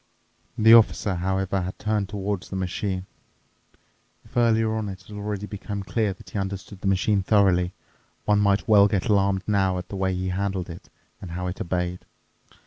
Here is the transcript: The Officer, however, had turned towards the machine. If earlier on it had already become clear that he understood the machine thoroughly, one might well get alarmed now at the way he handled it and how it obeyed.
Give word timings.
The 0.57 0.73
Officer, 0.73 1.13
however, 1.13 1.61
had 1.61 1.77
turned 1.77 2.09
towards 2.09 2.49
the 2.49 2.55
machine. 2.55 3.05
If 4.25 4.35
earlier 4.35 4.73
on 4.73 4.89
it 4.89 5.03
had 5.03 5.15
already 5.15 5.45
become 5.45 5.83
clear 5.83 6.11
that 6.11 6.31
he 6.31 6.39
understood 6.39 6.81
the 6.81 6.87
machine 6.87 7.21
thoroughly, 7.21 7.73
one 8.25 8.39
might 8.39 8.67
well 8.67 8.87
get 8.87 9.09
alarmed 9.09 9.43
now 9.45 9.77
at 9.77 9.89
the 9.89 9.95
way 9.95 10.15
he 10.15 10.29
handled 10.29 10.71
it 10.71 10.89
and 11.21 11.29
how 11.29 11.45
it 11.45 11.61
obeyed. 11.61 11.99